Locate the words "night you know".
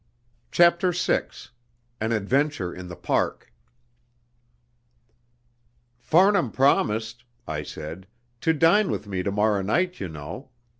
9.61-10.49